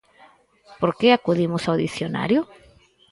[0.79, 2.39] Por que acudimos ao dicionario?